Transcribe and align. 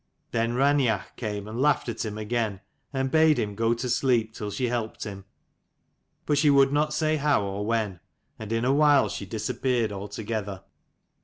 Then 0.31 0.53
Raineach 0.53 1.15
came 1.15 1.47
and 1.47 1.61
laughed 1.61 1.87
at 1.87 2.03
him 2.03 2.17
again, 2.17 2.61
and 2.91 3.11
bade 3.11 3.37
him 3.37 3.53
go 3.53 3.75
to 3.75 3.87
sleep 3.87 4.33
till 4.33 4.49
she 4.49 4.65
helped 4.67 5.03
him: 5.03 5.25
but 6.25 6.39
she 6.39 6.49
would 6.49 6.73
not 6.73 6.91
say 6.91 7.17
how 7.17 7.43
or 7.43 7.63
when. 7.63 7.99
And 8.39 8.51
in 8.51 8.65
a 8.65 8.73
while 8.73 9.09
she 9.09 9.27
disappeared 9.27 9.91
altogether. 9.91 10.63